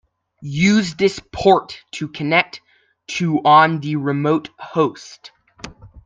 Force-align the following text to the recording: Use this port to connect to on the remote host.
Use 0.41 0.95
this 0.95 1.19
port 1.31 1.79
to 1.91 2.07
connect 2.07 2.59
to 3.05 3.37
on 3.45 3.81
the 3.81 3.97
remote 3.97 4.49
host. 4.57 5.29